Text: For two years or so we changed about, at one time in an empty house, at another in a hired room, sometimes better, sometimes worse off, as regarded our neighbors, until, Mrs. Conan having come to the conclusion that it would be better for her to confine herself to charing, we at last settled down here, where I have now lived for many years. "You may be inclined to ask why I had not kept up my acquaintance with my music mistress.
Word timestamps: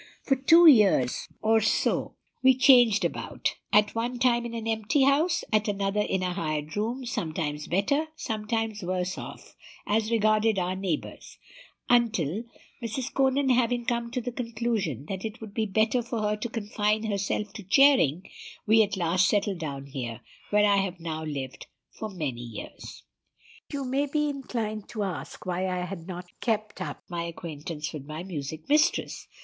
For 0.23 0.35
two 0.35 0.65
years 0.65 1.27
or 1.43 1.61
so 1.61 2.15
we 2.41 2.57
changed 2.57 3.05
about, 3.05 3.53
at 3.71 3.93
one 3.93 4.17
time 4.17 4.47
in 4.47 4.55
an 4.55 4.65
empty 4.65 5.03
house, 5.03 5.43
at 5.53 5.67
another 5.67 5.99
in 6.01 6.23
a 6.23 6.33
hired 6.33 6.75
room, 6.75 7.05
sometimes 7.05 7.67
better, 7.67 8.07
sometimes 8.15 8.81
worse 8.81 9.19
off, 9.19 9.55
as 9.85 10.09
regarded 10.09 10.57
our 10.57 10.75
neighbors, 10.75 11.37
until, 11.87 12.45
Mrs. 12.81 13.13
Conan 13.13 13.49
having 13.49 13.85
come 13.85 14.09
to 14.09 14.21
the 14.21 14.31
conclusion 14.31 15.05
that 15.07 15.23
it 15.23 15.39
would 15.39 15.53
be 15.53 15.67
better 15.67 16.01
for 16.01 16.23
her 16.23 16.35
to 16.35 16.49
confine 16.49 17.03
herself 17.03 17.53
to 17.53 17.61
charing, 17.63 18.27
we 18.65 18.81
at 18.81 18.97
last 18.97 19.27
settled 19.27 19.59
down 19.59 19.85
here, 19.85 20.21
where 20.49 20.65
I 20.65 20.77
have 20.77 20.99
now 20.99 21.23
lived 21.23 21.67
for 21.91 22.09
many 22.09 22.41
years. 22.41 23.03
"You 23.71 23.85
may 23.85 24.07
be 24.07 24.29
inclined 24.29 24.89
to 24.89 25.03
ask 25.03 25.45
why 25.45 25.67
I 25.67 25.85
had 25.85 26.07
not 26.07 26.25
kept 26.39 26.81
up 26.81 27.03
my 27.07 27.21
acquaintance 27.25 27.93
with 27.93 28.05
my 28.07 28.23
music 28.23 28.67
mistress. 28.67 29.27